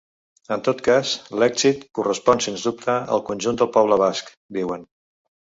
En 0.53 0.61
tot 0.67 0.79
cas, 0.87 1.11
l’èxit 1.43 1.83
correspon, 1.99 2.43
sens 2.47 2.65
dubte, 2.69 2.97
al 3.17 3.23
conjunt 3.31 3.61
del 3.63 3.73
poble 3.79 4.03
basc, 4.07 4.37
diuen. 4.59 4.91